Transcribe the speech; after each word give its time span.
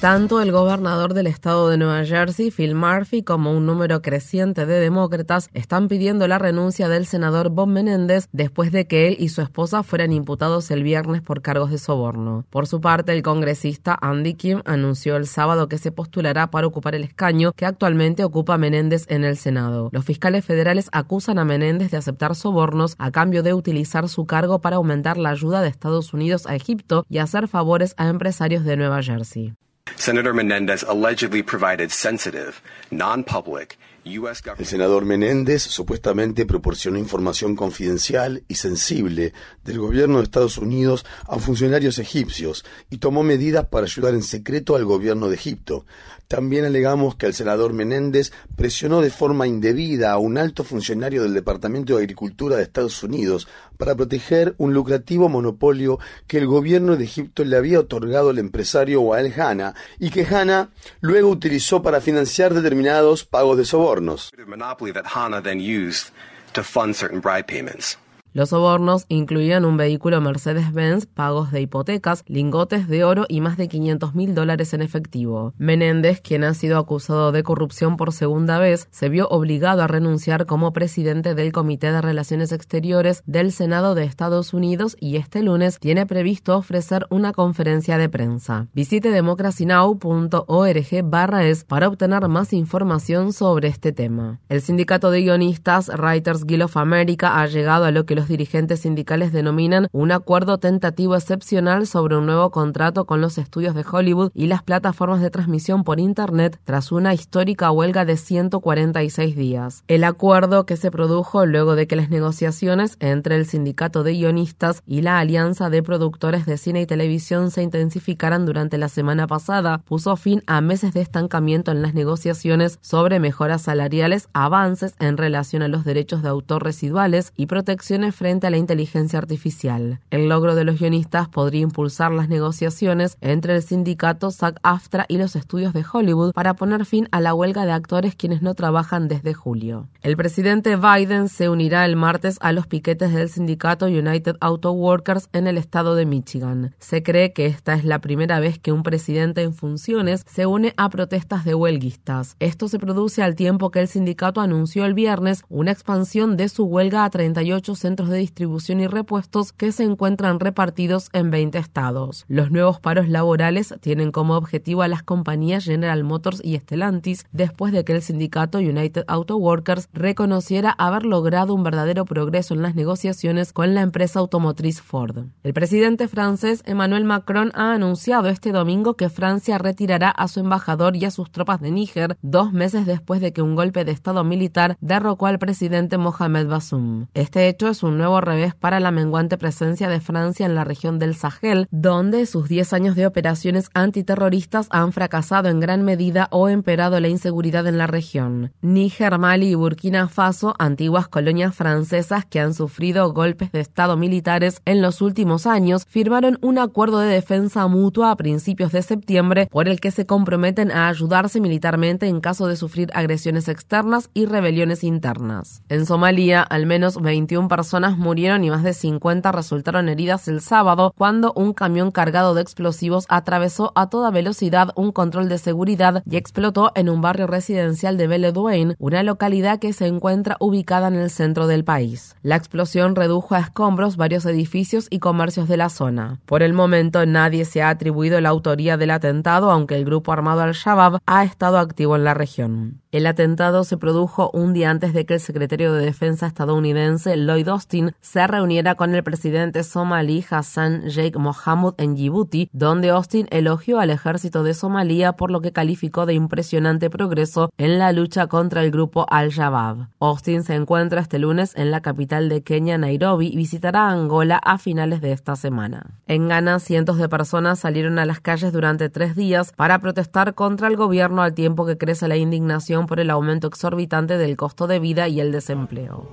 Tanto 0.00 0.40
el 0.40 0.50
gobernador 0.50 1.12
del 1.12 1.26
estado 1.26 1.68
de 1.68 1.76
Nueva 1.76 2.06
Jersey, 2.06 2.50
Phil 2.50 2.74
Murphy, 2.74 3.22
como 3.22 3.54
un 3.54 3.66
número 3.66 4.00
creciente 4.00 4.64
de 4.64 4.80
demócratas 4.80 5.50
están 5.52 5.88
pidiendo 5.88 6.26
la 6.26 6.38
renuncia 6.38 6.88
del 6.88 7.04
senador 7.04 7.50
Bob 7.50 7.68
Menéndez 7.68 8.26
después 8.32 8.72
de 8.72 8.86
que 8.86 9.08
él 9.08 9.16
y 9.18 9.28
su 9.28 9.42
esposa 9.42 9.82
fueran 9.82 10.14
imputados 10.14 10.70
el 10.70 10.84
viernes 10.84 11.20
por 11.20 11.42
cargos 11.42 11.70
de 11.70 11.76
soborno. 11.76 12.46
Por 12.48 12.66
su 12.66 12.80
parte, 12.80 13.12
el 13.12 13.20
congresista 13.20 13.98
Andy 14.00 14.32
Kim 14.32 14.62
anunció 14.64 15.16
el 15.16 15.26
sábado 15.26 15.68
que 15.68 15.76
se 15.76 15.92
postulará 15.92 16.50
para 16.50 16.66
ocupar 16.66 16.94
el 16.94 17.04
escaño 17.04 17.52
que 17.52 17.66
actualmente 17.66 18.24
ocupa 18.24 18.56
Menéndez 18.56 19.04
en 19.10 19.22
el 19.22 19.36
Senado. 19.36 19.90
Los 19.92 20.06
fiscales 20.06 20.46
federales 20.46 20.88
acusan 20.92 21.38
a 21.38 21.44
Menéndez 21.44 21.90
de 21.90 21.98
aceptar 21.98 22.34
sobornos 22.36 22.94
a 22.96 23.10
cambio 23.10 23.42
de 23.42 23.52
utilizar 23.52 24.08
su 24.08 24.24
cargo 24.24 24.62
para 24.62 24.76
aumentar 24.76 25.18
la 25.18 25.28
ayuda 25.28 25.60
de 25.60 25.68
Estados 25.68 26.14
Unidos 26.14 26.46
a 26.46 26.56
Egipto 26.56 27.04
y 27.10 27.18
hacer 27.18 27.48
favores 27.48 27.92
a 27.98 28.08
empresarios 28.08 28.64
de 28.64 28.78
Nueva 28.78 29.02
Jersey. 29.02 29.52
Senator 29.96 30.32
Menendez 30.32 30.82
allegedly 30.82 31.42
provided 31.42 31.92
sensitive, 31.92 32.60
non-public 32.90 33.78
el 34.04 34.66
senador 34.66 35.04
Menéndez 35.04 35.62
supuestamente 35.62 36.46
proporcionó 36.46 36.98
información 36.98 37.54
confidencial 37.54 38.42
y 38.48 38.54
sensible 38.54 39.34
del 39.64 39.78
gobierno 39.78 40.18
de 40.18 40.24
Estados 40.24 40.56
Unidos 40.56 41.04
a 41.28 41.38
funcionarios 41.38 41.98
egipcios 41.98 42.64
y 42.88 42.98
tomó 42.98 43.22
medidas 43.22 43.66
para 43.66 43.84
ayudar 43.84 44.14
en 44.14 44.22
secreto 44.22 44.74
al 44.74 44.86
gobierno 44.86 45.28
de 45.28 45.34
Egipto. 45.34 45.84
También 46.28 46.64
alegamos 46.64 47.16
que 47.16 47.26
el 47.26 47.34
senador 47.34 47.72
Menéndez 47.72 48.30
presionó 48.54 49.00
de 49.00 49.10
forma 49.10 49.48
indebida 49.48 50.12
a 50.12 50.18
un 50.18 50.38
alto 50.38 50.62
funcionario 50.62 51.24
del 51.24 51.34
Departamento 51.34 51.96
de 51.96 52.02
Agricultura 52.02 52.56
de 52.56 52.62
Estados 52.62 53.02
Unidos 53.02 53.48
para 53.76 53.96
proteger 53.96 54.54
un 54.56 54.72
lucrativo 54.72 55.28
monopolio 55.28 55.98
que 56.28 56.38
el 56.38 56.46
gobierno 56.46 56.96
de 56.96 57.02
Egipto 57.02 57.44
le 57.44 57.56
había 57.56 57.80
otorgado 57.80 58.30
al 58.30 58.38
empresario 58.38 59.00
Wael 59.00 59.32
Hanna 59.40 59.74
y 59.98 60.10
que 60.10 60.24
Hanna 60.24 60.70
luego 61.00 61.30
utilizó 61.30 61.82
para 61.82 62.00
financiar 62.00 62.54
determinados 62.54 63.24
pagos 63.24 63.58
de 63.58 63.64
soborno. 63.64 63.99
gobiernos. 64.00 64.46
Monopoly 64.46 64.90
that 64.92 65.06
Hana 65.06 65.40
then 65.40 65.60
used 65.60 66.10
to 66.54 66.62
fund 66.62 66.96
certain 66.96 67.20
bribe 67.20 67.46
payments. 67.46 67.96
Los 68.32 68.50
sobornos 68.50 69.06
incluían 69.08 69.64
un 69.64 69.76
vehículo 69.76 70.20
Mercedes-Benz, 70.20 71.06
pagos 71.06 71.50
de 71.50 71.62
hipotecas, 71.62 72.22
lingotes 72.28 72.86
de 72.86 73.02
oro 73.02 73.26
y 73.28 73.40
más 73.40 73.56
de 73.56 73.66
500 73.66 74.14
mil 74.14 74.36
dólares 74.36 74.72
en 74.72 74.82
efectivo. 74.82 75.52
Menéndez, 75.58 76.20
quien 76.20 76.44
ha 76.44 76.54
sido 76.54 76.78
acusado 76.78 77.32
de 77.32 77.42
corrupción 77.42 77.96
por 77.96 78.12
segunda 78.12 78.60
vez, 78.60 78.86
se 78.92 79.08
vio 79.08 79.26
obligado 79.28 79.82
a 79.82 79.88
renunciar 79.88 80.46
como 80.46 80.72
presidente 80.72 81.34
del 81.34 81.50
Comité 81.50 81.90
de 81.90 82.00
Relaciones 82.00 82.52
Exteriores 82.52 83.24
del 83.26 83.50
Senado 83.50 83.96
de 83.96 84.04
Estados 84.04 84.54
Unidos 84.54 84.96
y 85.00 85.16
este 85.16 85.42
lunes 85.42 85.80
tiene 85.80 86.06
previsto 86.06 86.56
ofrecer 86.56 87.06
una 87.10 87.32
conferencia 87.32 87.98
de 87.98 88.08
prensa. 88.08 88.68
Visite 88.74 89.10
democracynow.org 89.10 91.02
barra 91.02 91.44
es 91.46 91.64
para 91.64 91.88
obtener 91.88 92.28
más 92.28 92.52
información 92.52 93.32
sobre 93.32 93.66
este 93.66 93.90
tema. 93.90 94.38
El 94.48 94.60
sindicato 94.60 95.10
de 95.10 95.22
guionistas 95.22 95.88
Writers 95.88 96.44
Guild 96.44 96.62
of 96.62 96.76
America 96.76 97.40
ha 97.40 97.46
llegado 97.48 97.86
a 97.86 97.90
lo 97.90 98.06
que 98.06 98.19
los 98.20 98.28
dirigentes 98.28 98.80
sindicales 98.80 99.32
denominan 99.32 99.88
un 99.92 100.12
acuerdo 100.12 100.58
tentativo 100.58 101.16
excepcional 101.16 101.86
sobre 101.86 102.18
un 102.18 102.26
nuevo 102.26 102.50
contrato 102.50 103.06
con 103.06 103.22
los 103.22 103.38
estudios 103.38 103.74
de 103.74 103.82
Hollywood 103.90 104.30
y 104.34 104.46
las 104.46 104.62
plataformas 104.62 105.22
de 105.22 105.30
transmisión 105.30 105.84
por 105.84 105.98
Internet 105.98 106.60
tras 106.64 106.92
una 106.92 107.14
histórica 107.14 107.70
huelga 107.70 108.04
de 108.04 108.18
146 108.18 109.34
días. 109.36 109.84
El 109.88 110.04
acuerdo 110.04 110.66
que 110.66 110.76
se 110.76 110.90
produjo 110.90 111.46
luego 111.46 111.76
de 111.76 111.86
que 111.86 111.96
las 111.96 112.10
negociaciones 112.10 112.98
entre 113.00 113.36
el 113.36 113.46
sindicato 113.46 114.02
de 114.02 114.12
guionistas 114.12 114.82
y 114.86 115.00
la 115.00 115.18
Alianza 115.18 115.70
de 115.70 115.82
Productores 115.82 116.44
de 116.44 116.58
Cine 116.58 116.82
y 116.82 116.86
Televisión 116.86 117.50
se 117.50 117.62
intensificaran 117.62 118.44
durante 118.44 118.76
la 118.76 118.90
semana 118.90 119.26
pasada 119.26 119.78
puso 119.78 120.14
fin 120.16 120.42
a 120.46 120.60
meses 120.60 120.92
de 120.92 121.00
estancamiento 121.00 121.70
en 121.70 121.80
las 121.80 121.94
negociaciones 121.94 122.78
sobre 122.82 123.18
mejoras 123.18 123.62
salariales, 123.62 124.28
avances 124.34 124.94
en 124.98 125.16
relación 125.16 125.62
a 125.62 125.68
los 125.68 125.86
derechos 125.86 126.22
de 126.22 126.28
autor 126.28 126.64
residuales 126.64 127.32
y 127.34 127.46
protecciones 127.46 128.09
frente 128.12 128.46
a 128.46 128.50
la 128.50 128.56
inteligencia 128.56 129.18
artificial. 129.18 130.00
El 130.10 130.28
logro 130.28 130.54
de 130.54 130.64
los 130.64 130.78
guionistas 130.78 131.28
podría 131.28 131.62
impulsar 131.62 132.12
las 132.12 132.28
negociaciones 132.28 133.16
entre 133.20 133.56
el 133.56 133.62
sindicato 133.62 134.30
SAG-AFTRA 134.30 135.06
y 135.08 135.18
los 135.18 135.36
estudios 135.36 135.72
de 135.72 135.84
Hollywood 135.90 136.32
para 136.32 136.54
poner 136.54 136.84
fin 136.84 137.08
a 137.10 137.20
la 137.20 137.34
huelga 137.34 137.64
de 137.66 137.72
actores 137.72 138.14
quienes 138.14 138.42
no 138.42 138.54
trabajan 138.54 139.08
desde 139.08 139.34
julio. 139.34 139.88
El 140.02 140.16
presidente 140.16 140.76
Biden 140.76 141.28
se 141.28 141.48
unirá 141.48 141.84
el 141.84 141.96
martes 141.96 142.38
a 142.40 142.52
los 142.52 142.66
piquetes 142.66 143.12
del 143.12 143.28
sindicato 143.28 143.86
United 143.86 144.36
Auto 144.40 144.72
Workers 144.72 145.28
en 145.32 145.46
el 145.46 145.58
estado 145.58 145.94
de 145.94 146.06
Michigan. 146.06 146.74
Se 146.78 147.02
cree 147.02 147.32
que 147.32 147.46
esta 147.46 147.74
es 147.74 147.84
la 147.84 148.00
primera 148.00 148.40
vez 148.40 148.58
que 148.58 148.72
un 148.72 148.82
presidente 148.82 149.42
en 149.42 149.54
funciones 149.54 150.24
se 150.26 150.46
une 150.46 150.74
a 150.76 150.88
protestas 150.88 151.44
de 151.44 151.54
huelguistas. 151.54 152.36
Esto 152.40 152.68
se 152.68 152.78
produce 152.78 153.22
al 153.22 153.34
tiempo 153.34 153.70
que 153.70 153.80
el 153.80 153.88
sindicato 153.88 154.40
anunció 154.40 154.84
el 154.84 154.94
viernes 154.94 155.44
una 155.48 155.72
expansión 155.72 156.36
de 156.36 156.48
su 156.48 156.64
huelga 156.64 157.04
a 157.04 157.10
38 157.10 157.74
centros 157.74 157.99
de 158.08 158.18
distribución 158.18 158.80
y 158.80 158.86
repuestos 158.86 159.52
que 159.52 159.72
se 159.72 159.84
encuentran 159.84 160.40
repartidos 160.40 161.10
en 161.12 161.30
20 161.30 161.58
estados. 161.58 162.24
Los 162.28 162.50
nuevos 162.50 162.80
paros 162.80 163.08
laborales 163.08 163.74
tienen 163.80 164.12
como 164.12 164.36
objetivo 164.36 164.82
a 164.82 164.88
las 164.88 165.02
compañías 165.02 165.64
General 165.64 166.02
Motors 166.04 166.40
y 166.44 166.56
Stellantis 166.56 167.26
después 167.32 167.72
de 167.72 167.84
que 167.84 167.92
el 167.92 168.02
sindicato 168.02 168.58
United 168.58 169.04
Auto 169.06 169.36
Workers 169.36 169.88
reconociera 169.92 170.70
haber 170.70 171.04
logrado 171.04 171.54
un 171.54 171.62
verdadero 171.62 172.04
progreso 172.04 172.54
en 172.54 172.62
las 172.62 172.74
negociaciones 172.74 173.52
con 173.52 173.74
la 173.74 173.82
empresa 173.82 174.20
automotriz 174.20 174.80
Ford. 174.80 175.26
El 175.42 175.52
presidente 175.52 176.08
francés 176.08 176.62
Emmanuel 176.66 177.04
Macron 177.04 177.52
ha 177.54 177.72
anunciado 177.72 178.28
este 178.28 178.52
domingo 178.52 178.94
que 178.94 179.08
Francia 179.08 179.58
retirará 179.58 180.10
a 180.10 180.28
su 180.28 180.40
embajador 180.40 180.96
y 180.96 181.04
a 181.04 181.10
sus 181.10 181.30
tropas 181.30 181.60
de 181.60 181.70
Níger 181.70 182.16
dos 182.22 182.52
meses 182.52 182.86
después 182.86 183.20
de 183.20 183.32
que 183.32 183.42
un 183.42 183.54
golpe 183.54 183.84
de 183.84 183.92
estado 183.92 184.24
militar 184.24 184.76
derrocó 184.80 185.26
al 185.26 185.38
presidente 185.38 185.98
Mohamed 185.98 186.46
Bazoum. 186.46 187.06
Este 187.14 187.48
hecho 187.48 187.68
es 187.68 187.82
un 187.82 187.89
un 187.90 187.98
nuevo 187.98 188.20
revés 188.20 188.54
para 188.54 188.80
la 188.80 188.90
menguante 188.90 189.36
presencia 189.36 189.88
de 189.88 190.00
Francia 190.00 190.46
en 190.46 190.54
la 190.54 190.64
región 190.64 190.98
del 190.98 191.14
Sahel, 191.14 191.68
donde 191.70 192.24
sus 192.24 192.48
10 192.48 192.72
años 192.72 192.96
de 192.96 193.06
operaciones 193.06 193.68
antiterroristas 193.74 194.68
han 194.70 194.92
fracasado 194.92 195.48
en 195.48 195.60
gran 195.60 195.82
medida 195.82 196.28
o 196.30 196.48
emperado 196.48 196.98
la 197.00 197.08
inseguridad 197.08 197.66
en 197.66 197.78
la 197.78 197.86
región. 197.86 198.52
Níger, 198.62 199.18
Mali 199.18 199.50
y 199.50 199.54
Burkina 199.54 200.08
Faso, 200.08 200.54
antiguas 200.58 201.08
colonias 201.08 201.54
francesas 201.54 202.24
que 202.24 202.40
han 202.40 202.54
sufrido 202.54 203.12
golpes 203.12 203.52
de 203.52 203.60
Estado 203.60 203.96
militares 203.96 204.62
en 204.64 204.80
los 204.80 205.02
últimos 205.02 205.46
años, 205.46 205.84
firmaron 205.88 206.38
un 206.40 206.58
acuerdo 206.58 207.00
de 207.00 207.12
defensa 207.12 207.66
mutua 207.66 208.12
a 208.12 208.16
principios 208.16 208.72
de 208.72 208.82
septiembre 208.82 209.48
por 209.50 209.68
el 209.68 209.80
que 209.80 209.90
se 209.90 210.06
comprometen 210.06 210.70
a 210.70 210.88
ayudarse 210.88 211.40
militarmente 211.40 212.06
en 212.06 212.20
caso 212.20 212.46
de 212.46 212.56
sufrir 212.56 212.90
agresiones 212.94 213.48
externas 213.48 214.10
y 214.14 214.26
rebeliones 214.26 214.84
internas. 214.84 215.62
En 215.68 215.86
Somalia, 215.86 216.42
al 216.42 216.66
menos 216.66 217.00
21 217.00 217.48
personas 217.48 217.79
murieron 217.96 218.44
y 218.44 218.50
más 218.50 218.62
de 218.62 218.72
50 218.72 219.32
resultaron 219.32 219.88
heridas 219.88 220.28
el 220.28 220.40
sábado 220.40 220.92
cuando 220.96 221.32
un 221.34 221.52
camión 221.52 221.90
cargado 221.90 222.34
de 222.34 222.42
explosivos 222.42 223.06
atravesó 223.08 223.72
a 223.74 223.88
toda 223.88 224.10
velocidad 224.10 224.72
un 224.76 224.92
control 224.92 225.28
de 225.28 225.38
seguridad 225.38 226.02
y 226.08 226.16
explotó 226.16 226.72
en 226.74 226.88
un 226.88 227.00
barrio 227.00 227.26
residencial 227.26 227.96
de 227.96 228.06
Beledweyne, 228.06 228.74
una 228.78 229.02
localidad 229.02 229.58
que 229.58 229.72
se 229.72 229.86
encuentra 229.86 230.36
ubicada 230.40 230.88
en 230.88 230.94
el 230.94 231.10
centro 231.10 231.46
del 231.46 231.64
país. 231.64 232.16
La 232.22 232.36
explosión 232.36 232.94
redujo 232.94 233.34
a 233.34 233.40
escombros 233.40 233.96
varios 233.96 234.26
edificios 234.26 234.86
y 234.90 234.98
comercios 234.98 235.48
de 235.48 235.56
la 235.56 235.68
zona. 235.68 236.20
Por 236.26 236.42
el 236.42 236.52
momento 236.52 237.06
nadie 237.06 237.44
se 237.44 237.62
ha 237.62 237.70
atribuido 237.70 238.20
la 238.20 238.28
autoría 238.28 238.76
del 238.76 238.90
atentado, 238.90 239.50
aunque 239.50 239.76
el 239.76 239.84
grupo 239.84 240.12
armado 240.12 240.42
Al-Shabaab 240.42 240.98
ha 241.06 241.24
estado 241.24 241.58
activo 241.58 241.96
en 241.96 242.04
la 242.04 242.14
región. 242.14 242.79
El 242.92 243.06
atentado 243.06 243.62
se 243.62 243.76
produjo 243.76 244.32
un 244.32 244.52
día 244.52 244.68
antes 244.68 244.92
de 244.92 245.06
que 245.06 245.14
el 245.14 245.20
secretario 245.20 245.72
de 245.72 245.84
Defensa 245.84 246.26
estadounidense 246.26 247.16
Lloyd 247.16 247.46
Austin 247.46 247.92
se 248.00 248.26
reuniera 248.26 248.74
con 248.74 248.92
el 248.92 249.04
presidente 249.04 249.62
somalí 249.62 250.24
Hassan 250.28 250.86
Sheikh 250.86 251.16
Mohamud 251.16 251.74
en 251.78 251.94
Djibouti, 251.94 252.50
donde 252.52 252.90
Austin 252.90 253.28
elogió 253.30 253.78
al 253.78 253.90
ejército 253.90 254.42
de 254.42 254.54
Somalia 254.54 255.12
por 255.12 255.30
lo 255.30 255.40
que 255.40 255.52
calificó 255.52 256.04
de 256.04 256.14
impresionante 256.14 256.90
progreso 256.90 257.50
en 257.58 257.78
la 257.78 257.92
lucha 257.92 258.26
contra 258.26 258.64
el 258.64 258.72
grupo 258.72 259.06
Al-Shabaab. 259.08 259.90
Austin 260.00 260.42
se 260.42 260.56
encuentra 260.56 261.00
este 261.00 261.20
lunes 261.20 261.52
en 261.54 261.70
la 261.70 261.82
capital 261.82 262.28
de 262.28 262.42
Kenia, 262.42 262.76
Nairobi, 262.76 263.28
y 263.28 263.36
visitará 263.36 263.88
Angola 263.88 264.40
a 264.42 264.58
finales 264.58 265.00
de 265.00 265.12
esta 265.12 265.36
semana. 265.36 265.94
En 266.08 266.26
Ghana, 266.26 266.58
cientos 266.58 266.98
de 266.98 267.08
personas 267.08 267.60
salieron 267.60 268.00
a 268.00 268.04
las 268.04 268.18
calles 268.18 268.52
durante 268.52 268.88
tres 268.88 269.14
días 269.14 269.52
para 269.52 269.78
protestar 269.78 270.34
contra 270.34 270.66
el 270.66 270.74
gobierno 270.74 271.22
al 271.22 271.34
tiempo 271.34 271.64
que 271.66 271.78
crece 271.78 272.08
la 272.08 272.16
indignación 272.16 272.79
por 272.86 273.00
el 273.00 273.10
aumento 273.10 273.46
exorbitante 273.46 274.18
del 274.18 274.36
costo 274.36 274.66
de 274.66 274.78
vida 274.78 275.08
y 275.08 275.20
el 275.20 275.32
desempleo. 275.32 276.10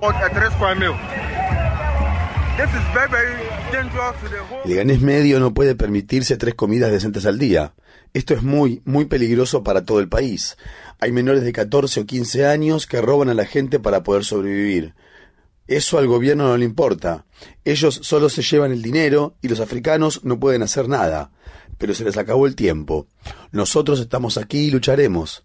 El 4.64 4.74
ganés 4.74 5.00
medio 5.00 5.38
no 5.38 5.54
puede 5.54 5.74
permitirse 5.74 6.36
tres 6.36 6.54
comidas 6.54 6.90
decentes 6.90 7.26
al 7.26 7.38
día. 7.38 7.74
Esto 8.14 8.34
es 8.34 8.42
muy, 8.42 8.82
muy 8.84 9.04
peligroso 9.04 9.62
para 9.62 9.84
todo 9.84 10.00
el 10.00 10.08
país. 10.08 10.56
Hay 10.98 11.12
menores 11.12 11.44
de 11.44 11.52
14 11.52 12.00
o 12.00 12.06
15 12.06 12.46
años 12.46 12.86
que 12.86 13.00
roban 13.00 13.28
a 13.28 13.34
la 13.34 13.44
gente 13.44 13.78
para 13.78 14.02
poder 14.02 14.24
sobrevivir. 14.24 14.94
Eso 15.68 15.98
al 15.98 16.06
gobierno 16.06 16.48
no 16.48 16.56
le 16.56 16.64
importa. 16.64 17.26
Ellos 17.64 18.00
solo 18.02 18.30
se 18.30 18.42
llevan 18.42 18.72
el 18.72 18.82
dinero 18.82 19.36
y 19.42 19.48
los 19.48 19.60
africanos 19.60 20.24
no 20.24 20.40
pueden 20.40 20.62
hacer 20.62 20.88
nada. 20.88 21.30
Pero 21.76 21.94
se 21.94 22.04
les 22.04 22.16
acabó 22.16 22.46
el 22.46 22.56
tiempo. 22.56 23.06
Nosotros 23.52 24.00
estamos 24.00 24.38
aquí 24.38 24.66
y 24.66 24.70
lucharemos. 24.70 25.44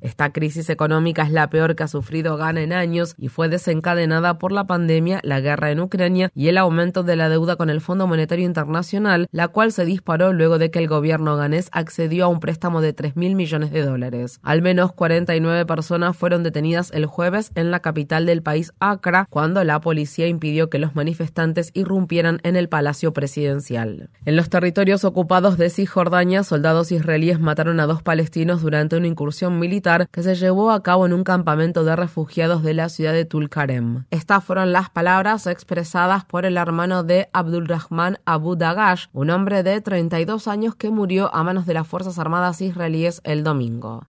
Esta 0.00 0.32
crisis 0.32 0.70
económica 0.70 1.22
es 1.22 1.30
la 1.30 1.50
peor 1.50 1.76
que 1.76 1.82
ha 1.82 1.88
sufrido 1.88 2.36
Ghana 2.38 2.62
en 2.62 2.72
años 2.72 3.14
y 3.18 3.28
fue 3.28 3.48
desencadenada 3.48 4.38
por 4.38 4.50
la 4.50 4.64
pandemia, 4.66 5.20
la 5.22 5.40
guerra 5.40 5.70
en 5.70 5.80
Ucrania 5.80 6.30
y 6.34 6.48
el 6.48 6.56
aumento 6.56 7.02
de 7.02 7.16
la 7.16 7.28
deuda 7.28 7.56
con 7.56 7.68
el 7.68 7.82
Fondo 7.82 8.06
Monetario 8.06 8.46
Internacional, 8.46 9.28
la 9.30 9.48
cual 9.48 9.72
se 9.72 9.84
disparó 9.84 10.32
luego 10.32 10.58
de 10.58 10.70
que 10.70 10.78
el 10.78 10.88
gobierno 10.88 11.36
ganés 11.36 11.68
accedió 11.72 12.24
a 12.24 12.28
un 12.28 12.40
préstamo 12.40 12.80
de 12.80 12.94
3 12.94 13.16
mil 13.16 13.34
millones 13.34 13.72
de 13.72 13.82
dólares. 13.82 14.40
Al 14.42 14.62
menos 14.62 14.92
49 14.92 15.66
personas 15.66 16.16
fueron 16.16 16.42
detenidas 16.42 16.90
el 16.92 17.04
jueves 17.04 17.52
en 17.54 17.70
la 17.70 17.80
capital 17.80 18.24
del 18.24 18.42
país, 18.42 18.72
Accra, 18.80 19.26
cuando 19.28 19.62
la 19.64 19.80
policía 19.80 20.28
impidió 20.28 20.70
que 20.70 20.78
los 20.78 20.94
manifestantes 20.94 21.70
irrumpieran 21.74 22.40
en 22.42 22.56
el 22.56 22.68
palacio 22.68 23.12
presidencial. 23.12 24.08
En 24.24 24.36
los 24.36 24.48
territorios 24.48 25.04
ocupados 25.04 25.58
de 25.58 25.68
Cisjordania, 25.68 26.42
soldados 26.42 26.90
israelíes 26.90 27.38
mataron 27.38 27.80
a 27.80 27.86
dos 27.86 28.02
palestinos 28.02 28.62
durante 28.62 28.96
una 28.96 29.06
incursión 29.06 29.58
militar 29.58 29.89
que 30.10 30.22
se 30.22 30.34
llevó 30.34 30.70
a 30.70 30.82
cabo 30.82 31.06
en 31.06 31.12
un 31.12 31.24
campamento 31.24 31.84
de 31.84 31.96
refugiados 31.96 32.62
de 32.62 32.74
la 32.74 32.88
ciudad 32.88 33.12
de 33.12 33.24
Tulkarem. 33.24 34.04
Estas 34.10 34.44
fueron 34.44 34.72
las 34.72 34.90
palabras 34.90 35.46
expresadas 35.46 36.24
por 36.24 36.44
el 36.44 36.56
hermano 36.56 37.02
de 37.02 37.28
Abdulrahman 37.32 38.18
Abu 38.24 38.56
Dagash, 38.56 39.06
un 39.12 39.30
hombre 39.30 39.62
de 39.62 39.80
32 39.80 40.48
años 40.48 40.74
que 40.76 40.90
murió 40.90 41.34
a 41.34 41.42
manos 41.42 41.66
de 41.66 41.74
las 41.74 41.86
Fuerzas 41.86 42.18
Armadas 42.18 42.60
israelíes 42.60 43.20
el 43.24 43.42
domingo. 43.42 44.04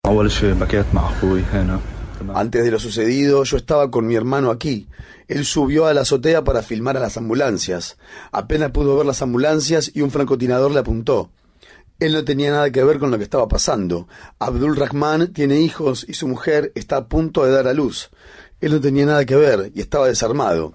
Antes 2.34 2.64
de 2.64 2.70
lo 2.70 2.78
sucedido, 2.78 3.44
yo 3.44 3.56
estaba 3.56 3.90
con 3.90 4.06
mi 4.06 4.14
hermano 4.14 4.50
aquí. 4.50 4.88
Él 5.26 5.44
subió 5.44 5.86
a 5.86 5.94
la 5.94 6.02
azotea 6.02 6.44
para 6.44 6.62
filmar 6.62 6.96
a 6.96 7.00
las 7.00 7.16
ambulancias. 7.16 7.96
Apenas 8.30 8.72
pudo 8.72 8.96
ver 8.96 9.06
las 9.06 9.22
ambulancias 9.22 9.90
y 9.94 10.02
un 10.02 10.10
francotirador 10.10 10.70
le 10.70 10.80
apuntó. 10.80 11.30
Él 12.00 12.14
no 12.14 12.24
tenía 12.24 12.50
nada 12.50 12.70
que 12.70 12.82
ver 12.82 12.98
con 12.98 13.10
lo 13.10 13.18
que 13.18 13.24
estaba 13.24 13.46
pasando. 13.46 14.08
Abdul 14.38 14.76
Rahman 14.76 15.32
tiene 15.34 15.60
hijos 15.60 16.06
y 16.08 16.14
su 16.14 16.26
mujer 16.26 16.72
está 16.74 16.96
a 16.96 17.06
punto 17.06 17.44
de 17.44 17.52
dar 17.52 17.68
a 17.68 17.74
luz. 17.74 18.10
Él 18.60 18.72
no 18.72 18.80
tenía 18.80 19.06
nada 19.06 19.24
que 19.24 19.36
ver 19.36 19.70
y 19.74 19.80
estaba 19.80 20.06
desarmado. 20.08 20.72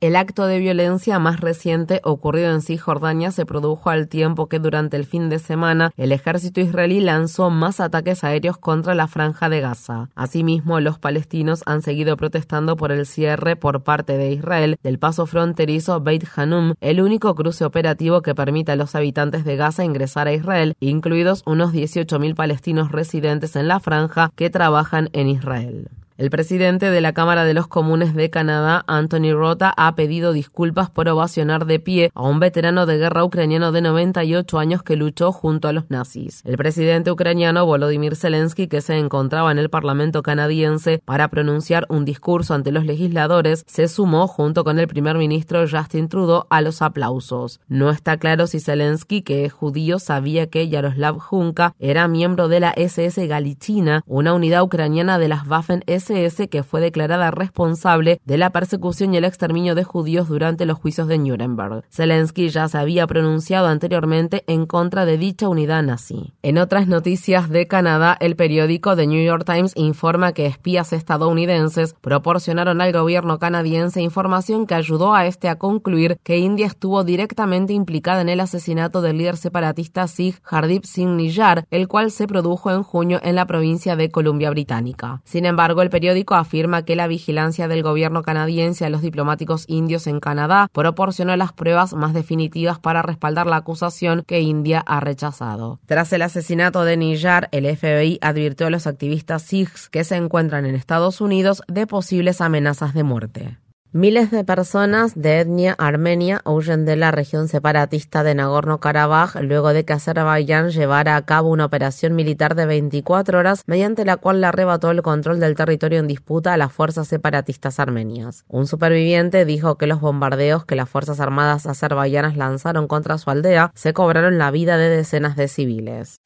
El 0.00 0.16
acto 0.16 0.46
de 0.46 0.58
violencia 0.58 1.18
más 1.18 1.40
reciente 1.40 2.00
ocurrido 2.04 2.52
en 2.52 2.60
Cisjordania 2.60 3.30
se 3.30 3.46
produjo 3.46 3.88
al 3.88 4.08
tiempo 4.08 4.48
que 4.48 4.58
durante 4.58 4.96
el 4.96 5.06
fin 5.06 5.30
de 5.30 5.38
semana 5.38 5.92
el 5.96 6.12
ejército 6.12 6.60
israelí 6.60 7.00
lanzó 7.00 7.48
más 7.48 7.80
ataques 7.80 8.22
aéreos 8.22 8.58
contra 8.58 8.94
la 8.94 9.06
franja 9.06 9.48
de 9.48 9.60
Gaza. 9.60 10.10
Asimismo, 10.14 10.80
los 10.80 10.98
palestinos 10.98 11.62
han 11.64 11.80
seguido 11.80 12.16
protestando 12.16 12.76
por 12.76 12.92
el 12.92 13.06
cierre 13.06 13.56
por 13.56 13.82
parte 13.82 14.18
de 14.18 14.32
Israel 14.32 14.76
del 14.82 14.98
paso 14.98 15.26
fronterizo 15.26 16.00
Beit 16.00 16.26
Hanum, 16.36 16.74
el 16.80 17.00
único 17.00 17.34
cruce 17.34 17.64
operativo 17.64 18.20
que 18.20 18.34
permite 18.34 18.72
a 18.72 18.76
los 18.76 18.94
habitantes 18.94 19.44
de 19.44 19.56
Gaza 19.56 19.84
ingresar 19.84 20.28
a 20.28 20.32
Israel, 20.32 20.74
incluidos 20.80 21.42
unos 21.46 21.72
18.000 21.72 22.34
palestinos 22.34 22.92
residentes 22.92 23.56
en 23.56 23.68
la 23.68 23.80
franja 23.80 24.30
que 24.36 24.50
trabajan 24.50 25.08
en 25.12 25.28
Israel. 25.28 25.88
El 26.16 26.30
presidente 26.30 26.92
de 26.92 27.00
la 27.00 27.12
Cámara 27.12 27.44
de 27.44 27.54
los 27.54 27.66
Comunes 27.66 28.14
de 28.14 28.30
Canadá, 28.30 28.84
Anthony 28.86 29.32
Rota, 29.32 29.74
ha 29.76 29.96
pedido 29.96 30.32
disculpas 30.32 30.88
por 30.88 31.08
ovacionar 31.08 31.66
de 31.66 31.80
pie 31.80 32.12
a 32.14 32.22
un 32.22 32.38
veterano 32.38 32.86
de 32.86 32.98
guerra 32.98 33.24
ucraniano 33.24 33.72
de 33.72 33.80
98 33.80 34.60
años 34.60 34.84
que 34.84 34.94
luchó 34.94 35.32
junto 35.32 35.66
a 35.66 35.72
los 35.72 35.90
nazis. 35.90 36.40
El 36.44 36.56
presidente 36.56 37.10
ucraniano 37.10 37.66
Volodymyr 37.66 38.14
Zelensky, 38.14 38.68
que 38.68 38.80
se 38.80 38.96
encontraba 38.96 39.50
en 39.50 39.58
el 39.58 39.70
Parlamento 39.70 40.22
canadiense 40.22 41.02
para 41.04 41.26
pronunciar 41.26 41.84
un 41.88 42.04
discurso 42.04 42.54
ante 42.54 42.70
los 42.70 42.84
legisladores, 42.84 43.64
se 43.66 43.88
sumó 43.88 44.28
junto 44.28 44.62
con 44.62 44.78
el 44.78 44.86
primer 44.86 45.18
ministro 45.18 45.64
Justin 45.68 46.08
Trudeau 46.08 46.46
a 46.48 46.60
los 46.60 46.80
aplausos. 46.80 47.58
No 47.66 47.90
está 47.90 48.18
claro 48.18 48.46
si 48.46 48.60
Zelensky, 48.60 49.22
que 49.22 49.44
es 49.44 49.52
judío, 49.52 49.98
sabía 49.98 50.46
que 50.46 50.68
Yaroslav 50.68 51.18
Junka 51.18 51.74
era 51.80 52.06
miembro 52.06 52.46
de 52.46 52.60
la 52.60 52.70
SS 52.70 53.26
Galichina, 53.26 54.04
una 54.06 54.32
unidad 54.32 54.62
ucraniana 54.62 55.18
de 55.18 55.26
las 55.26 55.44
Waffen-SS 55.44 56.03
que 56.04 56.62
fue 56.62 56.80
declarada 56.80 57.30
responsable 57.30 58.20
de 58.24 58.36
la 58.38 58.50
persecución 58.50 59.14
y 59.14 59.16
el 59.16 59.24
exterminio 59.24 59.74
de 59.74 59.84
judíos 59.84 60.28
durante 60.28 60.66
los 60.66 60.78
juicios 60.78 61.08
de 61.08 61.18
Nuremberg. 61.18 61.84
Zelensky 61.90 62.48
ya 62.48 62.68
se 62.68 62.78
había 62.78 63.06
pronunciado 63.06 63.68
anteriormente 63.68 64.44
en 64.46 64.66
contra 64.66 65.04
de 65.06 65.16
dicha 65.16 65.48
unidad 65.48 65.82
nazi. 65.82 66.34
En 66.42 66.58
otras 66.58 66.88
noticias 66.88 67.48
de 67.48 67.66
Canadá, 67.66 68.16
el 68.20 68.36
periódico 68.36 68.96
The 68.96 69.06
New 69.06 69.24
York 69.24 69.44
Times 69.46 69.72
informa 69.76 70.32
que 70.32 70.46
espías 70.46 70.92
estadounidenses 70.92 71.94
proporcionaron 72.00 72.80
al 72.80 72.92
gobierno 72.92 73.38
canadiense 73.38 74.02
información 74.02 74.66
que 74.66 74.74
ayudó 74.74 75.14
a 75.14 75.26
este 75.26 75.48
a 75.48 75.56
concluir 75.56 76.18
que 76.22 76.38
India 76.38 76.66
estuvo 76.66 77.04
directamente 77.04 77.72
implicada 77.72 78.20
en 78.20 78.28
el 78.28 78.40
asesinato 78.40 79.00
del 79.00 79.18
líder 79.18 79.36
separatista 79.36 80.06
Sikh 80.06 80.40
Hardip 80.44 80.84
Singh 80.84 81.16
Niyar, 81.16 81.66
el 81.70 81.88
cual 81.88 82.10
se 82.10 82.26
produjo 82.26 82.70
en 82.70 82.82
junio 82.82 83.20
en 83.22 83.36
la 83.36 83.46
provincia 83.46 83.96
de 83.96 84.10
Columbia 84.10 84.50
Británica. 84.50 85.22
Sin 85.24 85.46
embargo, 85.46 85.82
el 85.82 85.90
periódico 85.94 86.34
afirma 86.34 86.84
que 86.84 86.96
la 86.96 87.06
vigilancia 87.06 87.68
del 87.68 87.84
gobierno 87.84 88.22
canadiense 88.22 88.84
a 88.84 88.90
los 88.90 89.00
diplomáticos 89.00 89.64
indios 89.68 90.08
en 90.08 90.18
Canadá 90.18 90.66
proporcionó 90.72 91.36
las 91.36 91.52
pruebas 91.52 91.92
más 91.94 92.12
definitivas 92.12 92.80
para 92.80 93.00
respaldar 93.00 93.46
la 93.46 93.58
acusación 93.58 94.24
que 94.26 94.40
India 94.40 94.82
ha 94.84 94.98
rechazado. 94.98 95.78
Tras 95.86 96.12
el 96.12 96.22
asesinato 96.22 96.82
de 96.82 96.96
Niyar, 96.96 97.48
el 97.52 97.64
FBI 97.76 98.18
advirtió 98.22 98.66
a 98.66 98.70
los 98.70 98.88
activistas 98.88 99.42
Sikhs 99.42 99.88
que 99.88 100.02
se 100.02 100.16
encuentran 100.16 100.66
en 100.66 100.74
Estados 100.74 101.20
Unidos 101.20 101.62
de 101.68 101.86
posibles 101.86 102.40
amenazas 102.40 102.92
de 102.92 103.04
muerte. 103.04 103.58
Miles 103.96 104.32
de 104.32 104.42
personas 104.42 105.14
de 105.14 105.38
etnia 105.38 105.76
armenia 105.78 106.42
huyen 106.44 106.84
de 106.84 106.96
la 106.96 107.12
región 107.12 107.46
separatista 107.46 108.24
de 108.24 108.34
Nagorno-Karabaj 108.34 109.40
luego 109.42 109.72
de 109.72 109.84
que 109.84 109.92
Azerbaiyán 109.92 110.70
llevara 110.70 111.14
a 111.14 111.24
cabo 111.24 111.50
una 111.50 111.66
operación 111.66 112.16
militar 112.16 112.56
de 112.56 112.66
24 112.66 113.38
horas 113.38 113.62
mediante 113.68 114.04
la 114.04 114.16
cual 114.16 114.40
le 114.40 114.48
arrebató 114.48 114.90
el 114.90 115.02
control 115.02 115.38
del 115.38 115.54
territorio 115.54 116.00
en 116.00 116.08
disputa 116.08 116.52
a 116.52 116.56
las 116.56 116.72
fuerzas 116.72 117.06
separatistas 117.06 117.78
armenias. 117.78 118.44
Un 118.48 118.66
superviviente 118.66 119.44
dijo 119.44 119.76
que 119.76 119.86
los 119.86 120.00
bombardeos 120.00 120.64
que 120.64 120.74
las 120.74 120.90
Fuerzas 120.90 121.20
Armadas 121.20 121.64
azerbaiyanas 121.66 122.36
lanzaron 122.36 122.88
contra 122.88 123.16
su 123.18 123.30
aldea 123.30 123.70
se 123.76 123.92
cobraron 123.92 124.38
la 124.38 124.50
vida 124.50 124.76
de 124.76 124.88
decenas 124.88 125.36
de 125.36 125.46
civiles. 125.46 126.16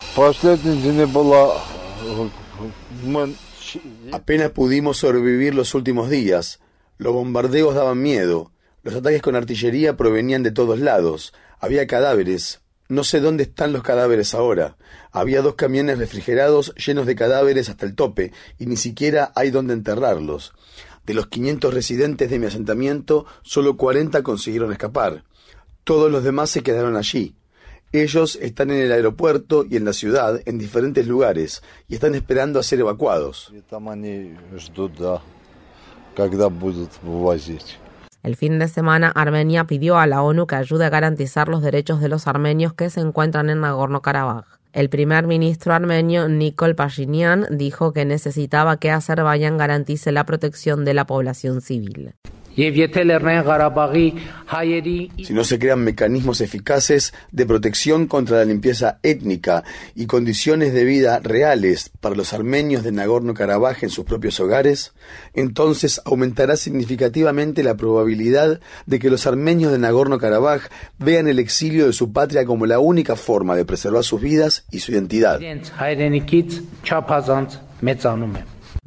Apenas 4.12 4.50
pudimos 4.52 4.96
sobrevivir 4.96 5.54
los 5.54 5.74
últimos 5.74 6.08
días. 6.08 6.60
Los 6.98 7.12
bombardeos 7.12 7.76
daban 7.76 8.02
miedo. 8.02 8.50
Los 8.82 8.94
ataques 8.94 9.22
con 9.22 9.36
artillería 9.36 9.96
provenían 9.96 10.42
de 10.42 10.50
todos 10.50 10.80
lados. 10.80 11.32
Había 11.60 11.86
cadáveres. 11.86 12.60
No 12.88 13.04
sé 13.04 13.20
dónde 13.20 13.44
están 13.44 13.72
los 13.72 13.84
cadáveres 13.84 14.34
ahora. 14.34 14.76
Había 15.12 15.40
dos 15.40 15.54
camiones 15.54 15.98
refrigerados 15.98 16.74
llenos 16.74 17.06
de 17.06 17.14
cadáveres 17.14 17.68
hasta 17.68 17.86
el 17.86 17.94
tope 17.94 18.32
y 18.58 18.66
ni 18.66 18.76
siquiera 18.76 19.30
hay 19.36 19.50
dónde 19.50 19.74
enterrarlos. 19.74 20.54
De 21.06 21.14
los 21.14 21.28
500 21.28 21.72
residentes 21.72 22.30
de 22.30 22.38
mi 22.40 22.46
asentamiento, 22.46 23.26
solo 23.42 23.76
40 23.76 24.22
consiguieron 24.24 24.72
escapar. 24.72 25.24
Todos 25.84 26.10
los 26.10 26.24
demás 26.24 26.50
se 26.50 26.62
quedaron 26.62 26.96
allí. 26.96 27.36
Ellos 27.92 28.36
están 28.42 28.70
en 28.70 28.80
el 28.80 28.92
aeropuerto 28.92 29.64
y 29.68 29.76
en 29.76 29.84
la 29.84 29.92
ciudad, 29.92 30.42
en 30.44 30.58
diferentes 30.58 31.06
lugares, 31.06 31.62
y 31.86 31.94
están 31.94 32.14
esperando 32.14 32.58
a 32.58 32.62
ser 32.62 32.80
evacuados. 32.80 33.52
El 38.24 38.34
fin 38.34 38.58
de 38.58 38.66
semana, 38.66 39.12
Armenia 39.14 39.64
pidió 39.64 39.98
a 39.98 40.06
la 40.06 40.22
ONU 40.22 40.46
que 40.46 40.56
ayude 40.56 40.84
a 40.84 40.90
garantizar 40.90 41.48
los 41.48 41.62
derechos 41.62 42.00
de 42.00 42.08
los 42.08 42.26
armenios 42.26 42.74
que 42.74 42.90
se 42.90 43.00
encuentran 43.00 43.50
en 43.50 43.60
Nagorno-Karabaj. 43.60 44.44
El 44.72 44.90
primer 44.90 45.26
ministro 45.26 45.72
armenio 45.72 46.28
Nikol 46.28 46.74
Pashinyan 46.74 47.46
dijo 47.50 47.92
que 47.92 48.04
necesitaba 48.04 48.76
que 48.76 48.90
Azerbaiyán 48.90 49.56
garantice 49.56 50.12
la 50.12 50.24
protección 50.24 50.84
de 50.84 50.94
la 50.94 51.06
población 51.06 51.60
civil. 51.60 52.14
Si 55.22 55.32
no 55.32 55.44
se 55.44 55.60
crean 55.60 55.84
mecanismos 55.84 56.40
eficaces 56.40 57.14
de 57.30 57.46
protección 57.46 58.08
contra 58.08 58.38
la 58.38 58.44
limpieza 58.44 58.98
étnica 59.04 59.62
y 59.94 60.06
condiciones 60.06 60.72
de 60.72 60.82
vida 60.82 61.20
reales 61.20 61.92
para 62.00 62.16
los 62.16 62.32
armenios 62.32 62.82
de 62.82 62.90
Nagorno-Karabaj 62.90 63.84
en 63.84 63.90
sus 63.90 64.04
propios 64.04 64.40
hogares, 64.40 64.92
entonces 65.34 66.00
aumentará 66.04 66.56
significativamente 66.56 67.62
la 67.62 67.76
probabilidad 67.76 68.60
de 68.86 68.98
que 68.98 69.08
los 69.08 69.28
armenios 69.28 69.70
de 69.70 69.78
Nagorno-Karabaj 69.78 70.62
vean 70.98 71.28
el 71.28 71.38
exilio 71.38 71.86
de 71.86 71.92
su 71.92 72.12
patria 72.12 72.44
como 72.44 72.66
la 72.66 72.80
única 72.80 73.14
forma 73.14 73.54
de 73.54 73.64
preservar 73.64 74.02
sus 74.02 74.20
vidas 74.20 74.64
y 74.72 74.80
su 74.80 74.90
identidad. 74.90 75.38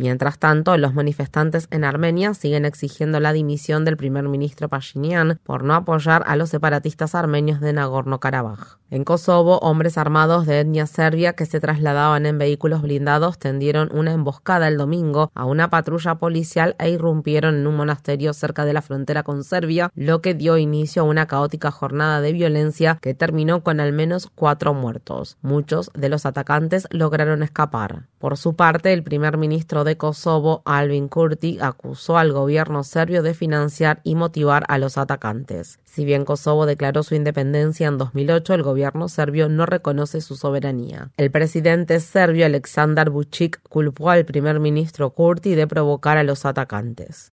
Mientras 0.02 0.40
tanto, 0.40 0.76
los 0.78 0.96
manifestantes 0.96 1.68
en 1.70 1.84
Armenia 1.84 2.34
siguen 2.34 2.66
exigiendo 2.66 3.20
la 3.20 3.34
dimisión 3.34 3.86
del 3.86 3.98
primer 3.98 4.28
ministro 4.28 4.68
Pashinyan 4.68 5.40
por 5.44 5.64
no 5.64 5.76
apoyar 5.76 6.24
a 6.26 6.36
los 6.36 6.50
separatistas 6.50 7.14
armenios 7.14 7.62
de 7.62 7.72
Nagorno-Karabaj. 7.72 8.81
En 8.94 9.06
Kosovo, 9.06 9.58
hombres 9.60 9.98
armados 9.98 10.46
de 10.46 10.60
etnia 10.60 10.86
serbia 10.86 11.32
que 11.32 11.46
se 11.46 11.62
trasladaban 11.62 12.26
en 12.26 12.38
vehículos 12.38 12.82
blindados 12.82 13.40
tendieron 13.40 13.90
una 13.94 14.12
emboscada 14.12 14.68
el 14.68 14.76
domingo 14.76 15.32
a 15.34 15.46
una 15.46 15.70
patrulla 15.70 16.16
policial 16.16 16.76
e 16.78 16.90
irrumpieron 16.90 17.56
en 17.56 17.68
un 17.68 17.78
monasterio 17.78 18.34
cerca 18.34 18.66
de 18.66 18.74
la 18.74 18.82
frontera 18.82 19.24
con 19.24 19.46
Serbia, 19.46 19.94
lo 19.96 20.22
que 20.22 20.34
dio 20.34 20.58
inicio 20.58 21.04
a 21.04 21.06
una 21.06 21.26
caótica 21.26 21.72
jornada 21.72 22.20
de 22.20 22.34
violencia 22.34 22.98
que 23.02 23.14
terminó 23.14 23.64
con 23.64 23.80
al 23.80 23.94
menos 23.94 24.30
cuatro 24.36 24.74
muertos. 24.74 25.38
Muchos 25.42 25.90
de 25.94 26.10
los 26.10 26.26
atacantes 26.26 26.86
lograron 26.92 27.44
escapar. 27.44 28.08
Por 28.20 28.36
su 28.36 28.58
parte, 28.58 28.92
el 28.92 29.04
primer 29.04 29.38
ministro 29.38 29.86
de 29.86 29.96
Kosovo, 29.96 30.64
Albin 30.66 31.08
Kurti, 31.08 31.60
acusó 31.62 32.18
al 32.18 32.34
gobierno 32.34 32.84
serbio 32.84 33.24
de 33.24 33.34
financiar 33.34 34.02
y 34.04 34.16
motivar 34.16 34.66
a 34.68 34.78
los 34.78 34.98
atacantes. 34.98 35.80
Si 35.86 36.06
bien 36.06 36.26
Kosovo 36.26 36.66
declaró 36.66 37.04
su 37.04 37.16
independencia 37.16 37.88
en 37.88 37.98
2008, 37.98 38.54
el 38.54 38.64
gobierno 38.64 38.81
serbio 39.08 39.50
no 39.50 39.66
reconoce 39.66 40.22
su 40.22 40.36
soberanía. 40.36 41.12
El 41.18 41.32
presidente 41.32 42.00
serbio 42.00 42.46
Aleksandar 42.46 43.10
Vučić 43.10 43.58
culpó 43.70 44.10
al 44.10 44.26
primer 44.26 44.60
ministro 44.60 45.12
Kurti 45.12 45.56
de 45.56 45.68
provocar 45.68 46.18
a 46.18 46.24
los 46.24 46.46
atacantes. 46.46 47.32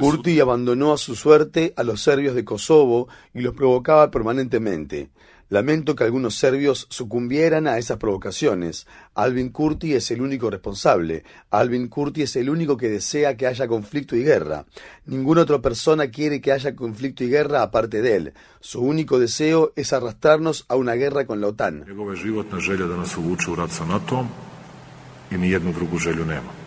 Kurti 0.00 0.40
abandonó 0.40 0.92
a 0.92 0.98
su 0.98 1.14
suerte 1.16 1.74
a 1.76 1.82
los 1.82 2.00
serbios 2.00 2.34
de 2.34 2.44
Kosovo 2.44 3.08
y 3.34 3.40
los 3.40 3.54
provocaba 3.54 4.10
permanentemente. 4.10 5.10
Lamento 5.48 5.94
que 5.94 6.02
algunos 6.02 6.34
serbios 6.34 6.88
sucumbieran 6.90 7.68
a 7.68 7.78
esas 7.78 7.98
provocaciones. 7.98 8.88
Alvin 9.14 9.50
Kurti 9.50 9.94
es 9.94 10.10
el 10.10 10.20
único 10.20 10.50
responsable. 10.50 11.22
Alvin 11.50 11.86
Kurti 11.86 12.22
es 12.22 12.34
el 12.34 12.50
único 12.50 12.76
que 12.76 12.88
desea 12.88 13.36
que 13.36 13.46
haya 13.46 13.68
conflicto 13.68 14.16
y 14.16 14.24
guerra. 14.24 14.66
Ninguna 15.04 15.42
otra 15.42 15.60
persona 15.62 16.10
quiere 16.10 16.40
que 16.40 16.50
haya 16.50 16.74
conflicto 16.74 17.22
y 17.22 17.28
guerra 17.28 17.62
aparte 17.62 18.02
de 18.02 18.16
él. 18.16 18.34
Su 18.58 18.80
único 18.80 19.20
deseo 19.20 19.72
es 19.76 19.92
arrastrarnos 19.92 20.64
a 20.68 20.74
una 20.74 20.94
guerra 20.94 21.26
con 21.26 21.40
la 21.40 21.46
OTAN. 21.46 21.84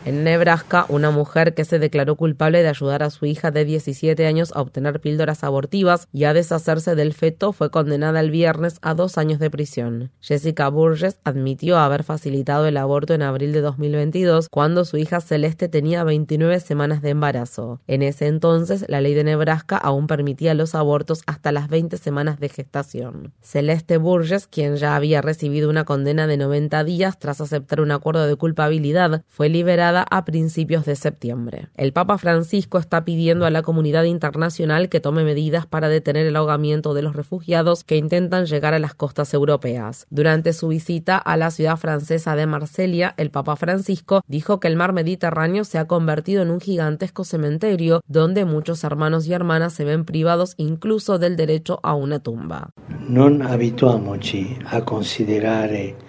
En 0.05 0.23
Nebraska, 0.23 0.85
una 0.87 1.11
mujer 1.11 1.53
que 1.53 1.65
se 1.65 1.77
declaró 1.77 2.15
culpable 2.15 2.63
de 2.63 2.69
ayudar 2.69 3.03
a 3.03 3.09
su 3.09 3.25
hija 3.25 3.51
de 3.51 3.65
17 3.65 4.25
años 4.25 4.53
a 4.55 4.61
obtener 4.61 5.01
píldoras 5.01 5.43
abortivas 5.43 6.07
y 6.13 6.23
a 6.23 6.33
deshacerse 6.33 6.95
del 6.95 7.13
feto 7.13 7.51
fue 7.51 7.69
condenada 7.69 8.21
el 8.21 8.31
viernes 8.31 8.79
a 8.81 8.93
dos 8.93 9.17
años 9.17 9.39
de 9.39 9.51
prisión. 9.51 10.09
Jessica 10.21 10.69
Burgess 10.69 11.19
admitió 11.25 11.77
haber 11.77 12.03
facilitado 12.03 12.65
el 12.65 12.77
aborto 12.77 13.13
en 13.13 13.21
abril 13.21 13.51
de 13.51 13.59
2022 13.59 14.47
cuando 14.49 14.85
su 14.85 14.95
hija 14.95 15.19
Celeste 15.19 15.67
tenía 15.67 16.05
29 16.05 16.61
semanas 16.61 17.01
de 17.01 17.09
embarazo. 17.09 17.81
En 17.85 18.01
ese 18.01 18.27
entonces, 18.27 18.85
la 18.87 19.01
ley 19.01 19.13
de 19.13 19.25
Nebraska 19.25 19.75
aún 19.75 20.07
permitía 20.07 20.53
los 20.53 20.75
abortos 20.75 21.23
hasta 21.27 21.51
las 21.51 21.67
20 21.67 21.97
semanas 21.97 22.39
de 22.39 22.47
gestación. 22.47 23.33
Celeste 23.41 23.97
Burgess, 23.97 24.47
quien 24.47 24.77
ya 24.77 24.95
había 24.95 25.21
recibido 25.21 25.69
una 25.69 25.83
condena 25.83 26.25
de 26.25 26.37
90 26.37 26.85
días 26.85 27.19
tras 27.19 27.41
aceptar 27.41 27.81
un 27.81 27.91
acuerdo 27.91 28.25
de 28.25 28.37
culpabilidad, 28.37 29.23
fue 29.27 29.49
liberada 29.49 29.98
a 30.09 30.25
principios 30.25 30.85
de 30.85 30.95
septiembre. 30.95 31.69
El 31.75 31.93
Papa 31.93 32.17
Francisco 32.17 32.77
está 32.77 33.05
pidiendo 33.05 33.45
a 33.45 33.49
la 33.49 33.61
comunidad 33.61 34.03
internacional 34.03 34.89
que 34.89 34.99
tome 34.99 35.23
medidas 35.23 35.65
para 35.65 35.89
detener 35.89 36.25
el 36.25 36.35
ahogamiento 36.35 36.93
de 36.93 37.01
los 37.01 37.15
refugiados 37.15 37.83
que 37.83 37.97
intentan 37.97 38.45
llegar 38.45 38.73
a 38.73 38.79
las 38.79 38.93
costas 38.93 39.33
europeas. 39.33 40.07
Durante 40.09 40.53
su 40.53 40.69
visita 40.69 41.17
a 41.17 41.37
la 41.37 41.51
ciudad 41.51 41.77
francesa 41.77 42.35
de 42.35 42.45
Marsella, 42.45 43.13
el 43.17 43.31
Papa 43.31 43.55
Francisco 43.55 44.21
dijo 44.27 44.59
que 44.59 44.67
el 44.67 44.75
mar 44.75 44.93
Mediterráneo 44.93 45.63
se 45.63 45.77
ha 45.77 45.87
convertido 45.87 46.41
en 46.41 46.51
un 46.51 46.59
gigantesco 46.59 47.23
cementerio 47.23 48.01
donde 48.07 48.45
muchos 48.45 48.83
hermanos 48.83 49.27
y 49.27 49.33
hermanas 49.33 49.73
se 49.73 49.85
ven 49.85 50.05
privados 50.05 50.53
incluso 50.57 51.19
del 51.19 51.35
derecho 51.35 51.79
a 51.83 51.93
una 51.93 52.19
tumba. 52.19 52.71
Non 53.09 53.41
abituamoci 53.41 54.57
a 54.65 54.85
considerare 54.85 56.08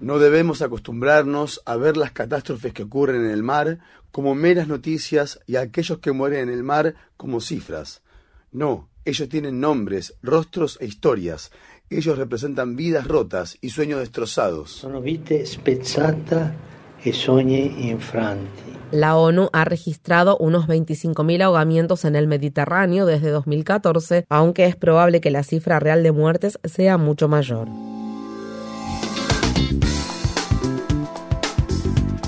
no 0.00 0.18
debemos 0.18 0.62
acostumbrarnos 0.62 1.60
a 1.64 1.76
ver 1.76 1.96
las 1.96 2.12
catástrofes 2.12 2.72
que 2.72 2.84
ocurren 2.84 3.24
en 3.24 3.30
el 3.30 3.42
mar 3.42 3.78
como 4.12 4.34
meras 4.34 4.68
noticias 4.68 5.40
y 5.46 5.56
a 5.56 5.62
aquellos 5.62 5.98
que 5.98 6.12
mueren 6.12 6.48
en 6.48 6.54
el 6.54 6.62
mar 6.62 6.94
como 7.16 7.40
cifras. 7.40 8.02
No, 8.52 8.88
ellos 9.04 9.28
tienen 9.28 9.60
nombres, 9.60 10.14
rostros 10.22 10.78
e 10.80 10.86
historias. 10.86 11.50
Ellos 11.90 12.16
representan 12.16 12.76
vidas 12.76 13.06
rotas 13.06 13.58
y 13.60 13.70
sueños 13.70 14.00
destrozados. 14.00 14.70
Sono 14.70 15.00
vite 15.00 15.44
spezzate 15.44 16.52
e 17.04 17.12
sogni 17.12 17.88
infranti. 17.88 18.72
La 18.92 19.16
ONU 19.16 19.50
ha 19.52 19.64
registrado 19.64 20.36
unos 20.38 20.68
25.000 20.68 21.42
ahogamientos 21.42 22.04
en 22.04 22.14
el 22.14 22.28
Mediterráneo 22.28 23.04
desde 23.04 23.30
2014, 23.30 24.26
aunque 24.28 24.66
es 24.66 24.76
probable 24.76 25.20
que 25.20 25.30
la 25.30 25.42
cifra 25.42 25.80
real 25.80 26.04
de 26.04 26.12
muertes 26.12 26.58
sea 26.64 26.96
mucho 26.96 27.28
mayor. 27.28 27.68